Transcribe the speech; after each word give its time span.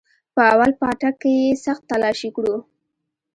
په 0.33 0.41
اول 0.53 0.71
پاټک 0.79 1.15
کښې 1.21 1.31
يې 1.41 1.51
سخت 1.65 1.83
تلاشي 1.91 2.29
كړو. 2.35 2.55